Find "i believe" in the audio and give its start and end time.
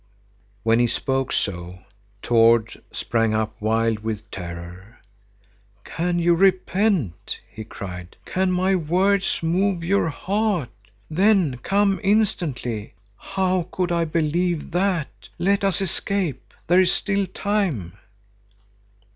13.91-14.71